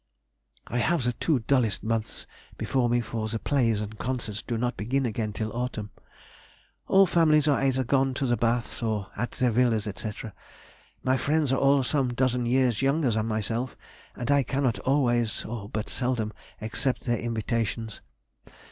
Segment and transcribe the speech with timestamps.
[0.65, 2.25] I have the two dullest months
[2.57, 5.91] before me, for the plays and concerts do not begin again till autumn;
[6.87, 10.11] all families are either gone to the baths or at their villas, &c.
[11.03, 13.77] My friends are all some dozen years younger than myself,
[14.15, 18.01] and I cannot always, or but seldom, accept their invitations.